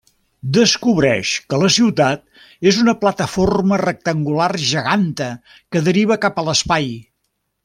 [0.57, 2.23] Descobreix que la ciutat
[2.73, 6.91] és una plataforma rectangular geganta que deriva cap a l'espai.